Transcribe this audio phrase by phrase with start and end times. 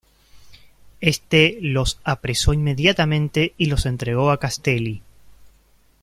[0.99, 5.03] Este los apresó inmediatamente y los entregó a Castelli.